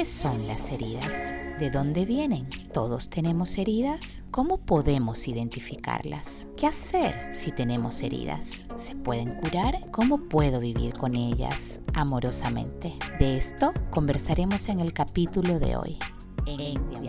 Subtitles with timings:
[0.00, 1.58] ¿Qué son las heridas?
[1.58, 2.48] ¿De dónde vienen?
[2.72, 4.24] ¿Todos tenemos heridas?
[4.30, 6.48] ¿Cómo podemos identificarlas?
[6.56, 8.64] ¿Qué hacer si tenemos heridas?
[8.78, 9.90] ¿Se pueden curar?
[9.90, 12.96] ¿Cómo puedo vivir con ellas amorosamente?
[13.18, 15.98] De esto conversaremos en el capítulo de hoy.
[16.46, 17.04] En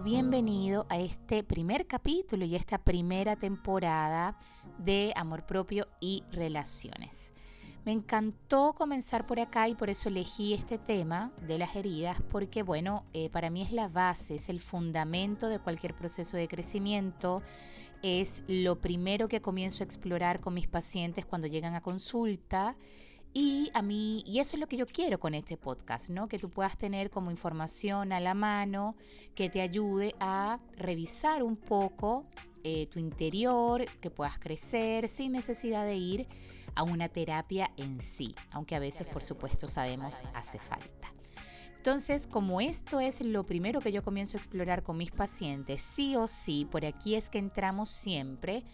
[0.00, 4.38] bienvenido a este primer capítulo y esta primera temporada
[4.78, 7.32] de Amor propio y relaciones.
[7.84, 12.62] Me encantó comenzar por acá y por eso elegí este tema de las heridas, porque
[12.62, 17.42] bueno, eh, para mí es la base, es el fundamento de cualquier proceso de crecimiento,
[18.02, 22.76] es lo primero que comienzo a explorar con mis pacientes cuando llegan a consulta.
[23.38, 26.26] Y a mí, y eso es lo que yo quiero con este podcast, ¿no?
[26.26, 28.96] Que tú puedas tener como información a la mano
[29.34, 32.24] que te ayude a revisar un poco
[32.64, 36.26] eh, tu interior, que puedas crecer sin necesidad de ir
[36.74, 41.12] a una terapia en sí, aunque a veces, por supuesto, sabemos hace falta.
[41.76, 46.16] Entonces, como esto es lo primero que yo comienzo a explorar con mis pacientes, sí
[46.16, 48.64] o sí, por aquí es que entramos siempre,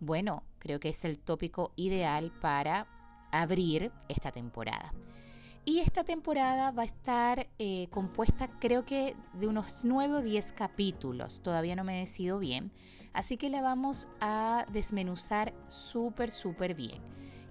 [0.00, 2.95] bueno, creo que es el tópico ideal para
[3.42, 4.92] abrir esta temporada.
[5.68, 10.52] Y esta temporada va a estar eh, compuesta creo que de unos 9 o 10
[10.52, 12.70] capítulos, todavía no me decido bien,
[13.12, 17.02] así que la vamos a desmenuzar súper, súper bien.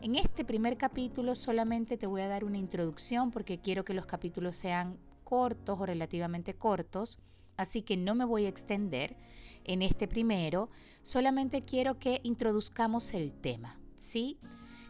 [0.01, 4.05] En este primer capítulo solamente te voy a dar una introducción porque quiero que los
[4.05, 7.19] capítulos sean cortos o relativamente cortos,
[7.57, 9.17] así que no me voy a extender
[9.65, 10.69] en este primero,
[11.01, 14.37] solamente quiero que introduzcamos el tema, ¿sí?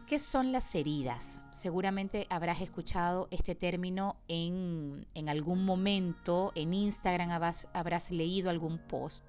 [0.06, 1.40] ¿Qué son las heridas?
[1.52, 8.78] Seguramente habrás escuchado este término en, en algún momento, en Instagram habrás, habrás leído algún
[8.78, 9.24] post.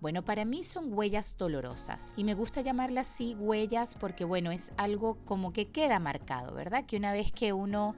[0.00, 4.72] Bueno, para mí son huellas dolorosas y me gusta llamarlas así huellas porque bueno, es
[4.78, 6.86] algo como que queda marcado, ¿verdad?
[6.86, 7.94] Que una vez que uno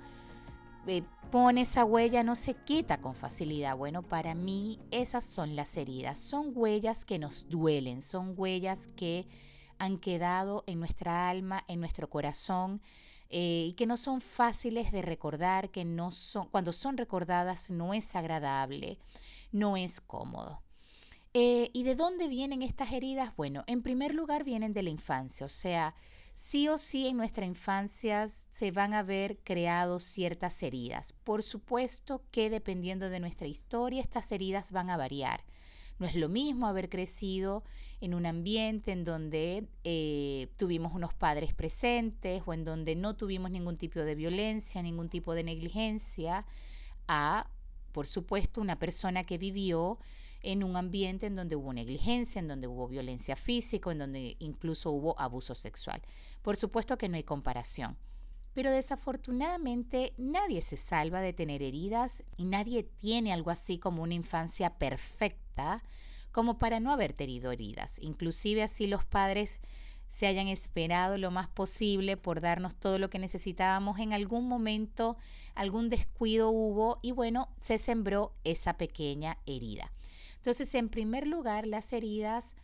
[0.89, 3.77] eh, pone esa huella no se quita con facilidad.
[3.77, 9.29] Bueno, para mí esas son las heridas, son huellas que nos duelen, son huellas que
[9.79, 12.81] han quedado en nuestra alma, en nuestro corazón.
[13.29, 17.93] Eh, y que no son fáciles de recordar, que no son, cuando son recordadas no
[17.93, 18.99] es agradable,
[19.51, 20.63] no es cómodo.
[21.35, 23.35] Eh, ¿Y de dónde vienen estas heridas?
[23.37, 25.95] Bueno, en primer lugar vienen de la infancia, o sea,
[26.35, 31.13] sí o sí en nuestra infancia se van a ver creado ciertas heridas.
[31.13, 35.45] Por supuesto que dependiendo de nuestra historia, estas heridas van a variar.
[35.99, 37.65] No es lo mismo haber crecido
[38.01, 43.51] en un ambiente en donde eh, tuvimos unos padres presentes o en donde no tuvimos
[43.51, 46.45] ningún tipo de violencia, ningún tipo de negligencia,
[47.09, 47.49] a,
[47.93, 49.99] por supuesto, una persona que vivió
[50.43, 54.91] en un ambiente en donde hubo negligencia, en donde hubo violencia física, en donde incluso
[54.91, 56.03] hubo abuso sexual.
[56.43, 57.97] Por supuesto que no hay comparación.
[58.57, 64.15] Pero desafortunadamente nadie se salva de tener heridas y nadie tiene algo así como una
[64.15, 65.83] infancia perfecta
[66.33, 67.99] como para no haber tenido heridas.
[68.01, 69.61] Inclusive así los padres
[70.09, 75.19] se hayan esperado lo más posible por darnos todo lo que necesitábamos, en algún momento
[75.55, 79.93] algún descuido hubo y bueno, se sembró esa pequeña herida.
[80.37, 82.55] Entonces, en primer lugar, las heridas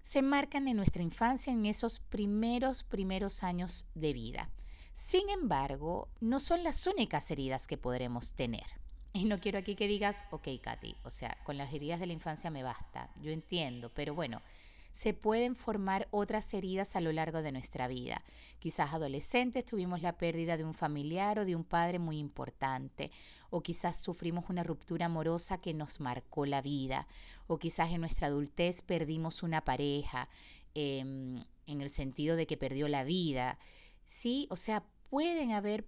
[0.00, 4.50] se marcan en nuestra infancia, en esos primeros, primeros años de vida.
[4.96, 8.64] Sin embargo, no son las únicas heridas que podremos tener.
[9.12, 12.14] Y no quiero aquí que digas, ok, Katy, o sea, con las heridas de la
[12.14, 14.40] infancia me basta, yo entiendo, pero bueno,
[14.92, 18.22] se pueden formar otras heridas a lo largo de nuestra vida.
[18.58, 23.10] Quizás adolescentes tuvimos la pérdida de un familiar o de un padre muy importante,
[23.50, 27.06] o quizás sufrimos una ruptura amorosa que nos marcó la vida,
[27.48, 30.30] o quizás en nuestra adultez perdimos una pareja,
[30.74, 33.58] em, en el sentido de que perdió la vida.
[34.06, 35.86] Sí, o sea, pueden haber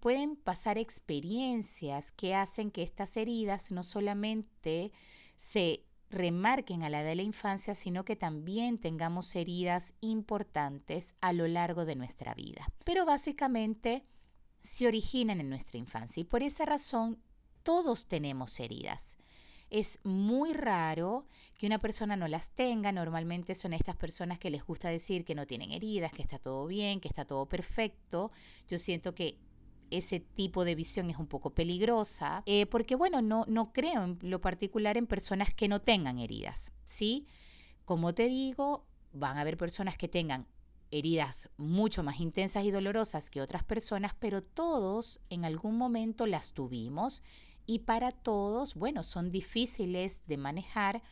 [0.00, 4.92] pueden pasar experiencias que hacen que estas heridas no solamente
[5.36, 11.48] se remarquen a la de la infancia, sino que también tengamos heridas importantes a lo
[11.48, 12.66] largo de nuestra vida.
[12.84, 14.04] Pero básicamente
[14.60, 17.20] se originan en nuestra infancia y por esa razón
[17.62, 19.16] todos tenemos heridas.
[19.74, 21.26] Es muy raro
[21.58, 22.92] que una persona no las tenga.
[22.92, 26.68] Normalmente son estas personas que les gusta decir que no tienen heridas, que está todo
[26.68, 28.30] bien, que está todo perfecto.
[28.68, 29.36] Yo siento que
[29.90, 34.18] ese tipo de visión es un poco peligrosa, eh, porque bueno, no, no creo en
[34.22, 37.26] lo particular en personas que no tengan heridas, ¿sí?
[37.84, 40.46] Como te digo, van a haber personas que tengan
[40.92, 46.52] heridas mucho más intensas y dolorosas que otras personas, pero todos en algún momento las
[46.52, 47.24] tuvimos
[47.66, 51.02] y para todos, bueno, son difíciles de manejar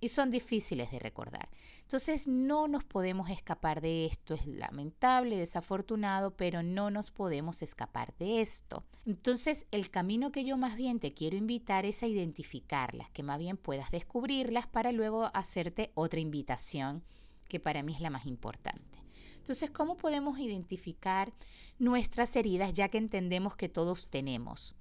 [0.00, 1.48] y son difíciles de recordar.
[1.82, 4.34] Entonces no nos podemos escapar de esto.
[4.34, 8.84] Es lamentable, desafortunado, pero no nos podemos escapar de esto.
[9.06, 13.38] Entonces el camino que yo más bien te quiero invitar es a identificarlas, que más
[13.38, 17.02] bien puedas descubrirlas para luego hacerte otra invitación
[17.48, 18.98] que para mí es la más importante.
[19.38, 21.32] Entonces, ¿cómo podemos identificar
[21.78, 24.74] nuestras heridas ya que entendemos que todos tenemos?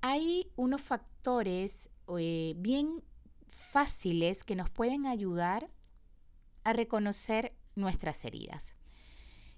[0.00, 3.02] Hay unos factores eh, bien
[3.46, 5.70] fáciles que nos pueden ayudar
[6.64, 8.76] a reconocer nuestras heridas.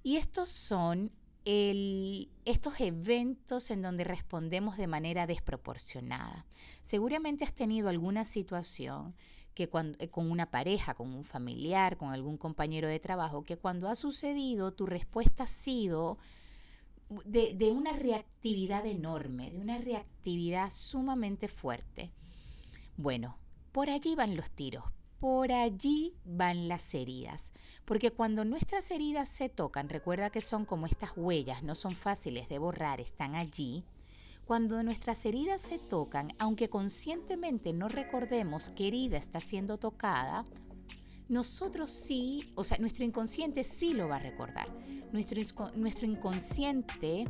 [0.03, 1.13] Y estos son
[1.45, 6.47] estos eventos en donde respondemos de manera desproporcionada.
[6.83, 9.15] Seguramente has tenido alguna situación
[9.55, 13.57] que cuando, eh, con una pareja, con un familiar, con algún compañero de trabajo, que
[13.57, 16.19] cuando ha sucedido tu respuesta ha sido
[17.25, 22.13] de, de una reactividad enorme, de una reactividad sumamente fuerte.
[22.97, 23.37] Bueno,
[23.73, 24.85] por allí van los tiros,
[25.21, 27.53] por allí van las heridas.
[27.85, 32.49] Porque cuando nuestras heridas se tocan, recuerda que son como estas huellas, no son fáciles
[32.49, 33.85] de borrar, están allí.
[34.47, 40.45] Cuando nuestras heridas se tocan, aunque conscientemente no recordemos qué herida está siendo tocada,
[41.31, 44.69] nosotros sí, o sea, nuestro inconsciente sí lo va a recordar.
[45.13, 47.25] Nuestro, inconsciente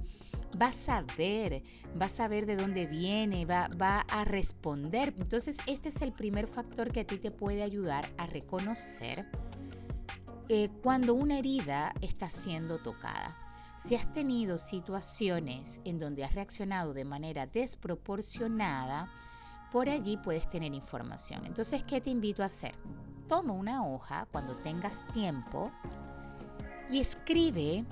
[0.60, 1.62] va a saber,
[2.00, 5.14] va a saber de dónde viene, va, va a responder.
[5.18, 9.30] Entonces, este es el primer factor que a ti te puede ayudar a reconocer
[10.48, 13.36] eh, cuando una herida está siendo tocada.
[13.78, 19.12] Si has tenido situaciones en donde has reaccionado de manera desproporcionada,
[19.70, 21.44] por allí puedes tener información.
[21.44, 22.72] Entonces, ¿qué te invito a hacer?
[23.30, 25.70] Toma una hoja cuando tengas tiempo
[26.90, 27.84] y escribe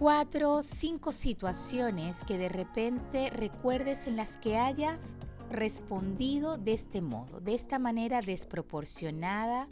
[0.00, 5.14] cuatro o cinco situaciones que de repente recuerdes en las que hayas
[5.48, 9.68] respondido de este modo, de esta manera desproporcionada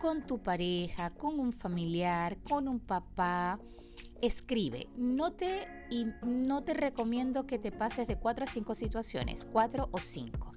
[0.00, 3.60] con tu pareja, con un familiar, con un papá.
[4.20, 9.44] Escribe, no te, y no te recomiendo que te pases de cuatro a cinco situaciones,
[9.44, 10.50] cuatro o cinco,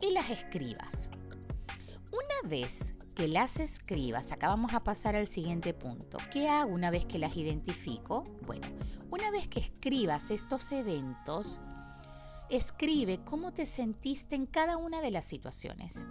[0.00, 1.10] y las escribas.
[2.48, 6.16] Vez que las escribas, acá vamos a pasar al siguiente punto.
[6.32, 8.24] ¿Qué hago una vez que las identifico?
[8.46, 8.66] Bueno,
[9.10, 11.60] una vez que escribas estos eventos,
[12.48, 16.06] escribe cómo te sentiste en cada una de las situaciones.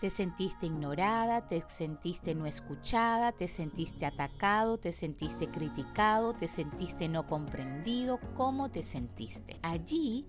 [0.00, 7.08] Te sentiste ignorada, te sentiste no escuchada, te sentiste atacado, te sentiste criticado, te sentiste
[7.08, 9.58] no comprendido, cómo te sentiste.
[9.62, 10.24] Allí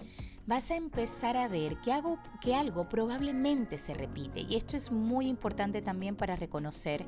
[0.50, 1.94] vas a empezar a ver que,
[2.42, 4.42] que algo probablemente se repite.
[4.50, 7.06] Y esto es muy importante también para reconocer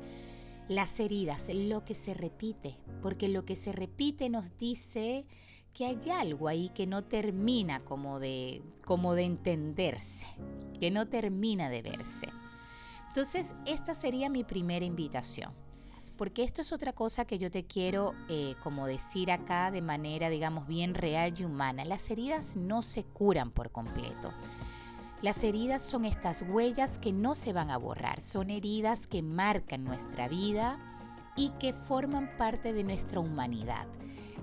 [0.68, 5.26] las heridas, lo que se repite, porque lo que se repite nos dice
[5.74, 10.28] que hay algo ahí que no termina como de, como de entenderse,
[10.78, 12.28] que no termina de verse.
[13.08, 15.52] Entonces, esta sería mi primera invitación
[16.16, 20.30] porque esto es otra cosa que yo te quiero eh, como decir acá de manera,
[20.30, 21.84] digamos, bien real y humana.
[21.84, 24.32] Las heridas no se curan por completo.
[25.22, 29.84] Las heridas son estas huellas que no se van a borrar, son heridas que marcan
[29.84, 30.78] nuestra vida
[31.36, 33.86] y que forman parte de nuestra humanidad.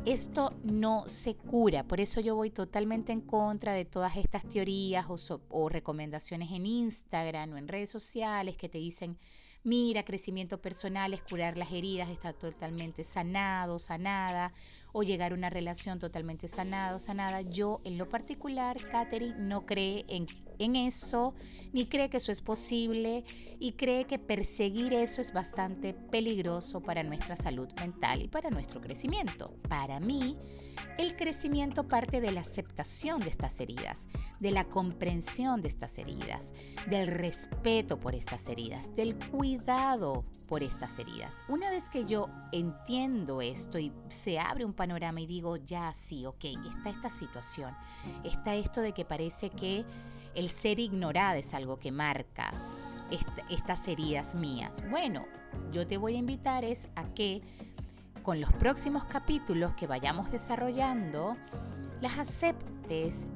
[0.05, 5.05] Esto no se cura, por eso yo voy totalmente en contra de todas estas teorías
[5.09, 9.17] o, o recomendaciones en Instagram o en redes sociales que te dicen
[9.63, 14.53] mira, crecimiento personal es curar las heridas, está totalmente sanado, sanada,
[14.91, 17.41] o llegar a una relación totalmente sanado, sanada.
[17.41, 20.25] Yo en lo particular, Katherine, no cree en,
[20.57, 21.33] en eso,
[21.73, 23.23] ni cree que eso es posible
[23.59, 28.81] y cree que perseguir eso es bastante peligroso para nuestra salud mental y para nuestro
[28.81, 29.55] crecimiento.
[29.67, 30.37] Para mí,
[30.97, 34.07] el crecimiento parte de la aceptación de estas heridas,
[34.39, 36.53] de la comprensión de estas heridas,
[36.89, 41.43] del respeto por estas heridas, del cuidado por estas heridas.
[41.47, 46.25] Una vez que yo entiendo esto y se abre un panorama y digo, ya sí,
[46.25, 47.75] ok, está esta situación,
[48.23, 49.83] está esto de que parece que
[50.35, 52.51] el ser ignorada es algo que marca
[53.49, 54.81] estas heridas mías.
[54.89, 55.25] Bueno,
[55.73, 57.41] yo te voy a invitar es a que
[58.23, 61.35] con los próximos capítulos que vayamos desarrollando,
[61.99, 63.27] las aceptes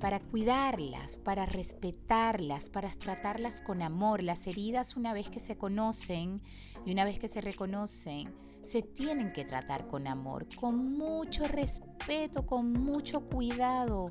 [0.00, 4.22] para cuidarlas, para respetarlas, para tratarlas con amor.
[4.22, 6.42] Las heridas una vez que se conocen
[6.86, 8.32] y una vez que se reconocen,
[8.62, 14.06] se tienen que tratar con amor, con mucho respeto, con mucho cuidado,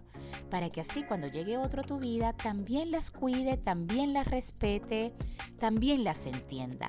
[0.49, 5.13] para que así cuando llegue otro a tu vida también las cuide, también las respete,
[5.57, 6.87] también las entienda.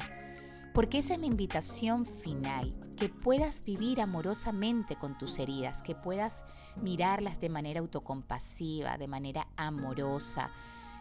[0.75, 6.45] Porque esa es mi invitación final, que puedas vivir amorosamente con tus heridas, que puedas
[6.81, 10.51] mirarlas de manera autocompasiva, de manera amorosa,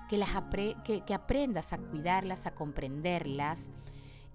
[0.09, 3.69] que, que aprendas a cuidarlas, a comprenderlas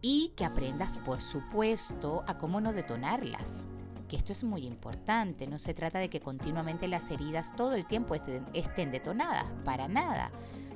[0.01, 3.67] y que aprendas, por supuesto, a cómo no detonarlas
[4.07, 5.47] que esto es muy importante.
[5.47, 10.31] No se trata de que continuamente las heridas todo el tiempo estén, detonadas, para nada.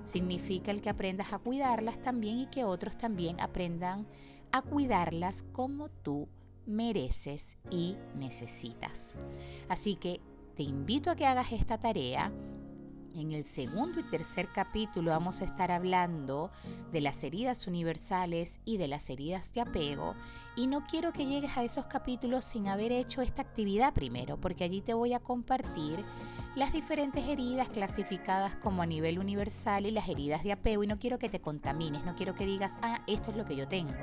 [0.05, 4.07] Significa el que aprendas a cuidarlas también y que otros también aprendan
[4.53, 6.29] a cuidarlas como tú
[6.67, 9.17] mereces y necesitas.
[9.69, 10.21] Así que
[10.57, 12.33] te invito a que hagas esta tarea
[13.15, 16.51] en el segundo y tercer capítulo vamos a estar hablando
[16.93, 20.15] de las heridas universales y de las heridas de apego.
[20.57, 24.65] Y no quiero que llegues a esos capítulos sin haber hecho esta actividad primero, porque
[24.65, 26.05] allí te voy a compartir
[26.57, 30.85] las diferentes heridas clasificadas como a nivel universal y las heridas de apego.
[30.85, 33.57] Y no quiero que te contamines, no quiero que digas, ah, esto es lo que
[33.57, 33.95] yo tengo,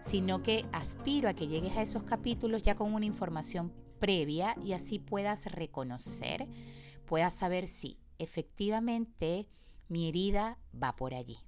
[0.00, 4.72] sino que aspiro a que llegues a esos capítulos ya con una información previa y
[4.72, 6.48] así puedas reconocer,
[7.06, 9.48] puedas saber si efectivamente
[9.88, 11.38] mi herida va por allí.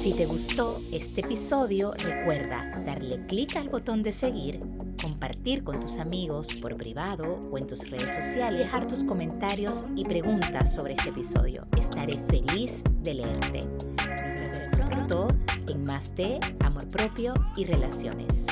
[0.00, 4.60] Si te gustó este episodio, recuerda darle clic al botón de seguir,
[5.02, 10.04] compartir con tus amigos por privado o en tus redes sociales, dejar tus comentarios y
[10.04, 11.66] preguntas sobre este episodio.
[11.78, 13.60] Estaré feliz de leerte.
[13.60, 15.28] Nos vemos pronto
[15.68, 18.46] en más de amor propio y relaciones.